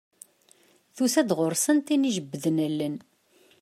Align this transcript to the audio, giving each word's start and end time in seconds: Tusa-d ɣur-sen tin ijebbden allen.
Tusa-d 0.95 1.29
ɣur-sen 1.37 1.77
tin 1.87 2.07
ijebbden 2.09 2.57
allen. 2.67 2.95